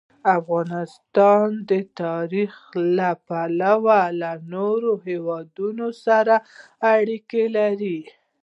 [0.39, 2.53] افغانستان د تاریخ
[2.97, 6.35] له پلوه له نورو هېوادونو سره
[6.95, 7.99] اړیکې لري.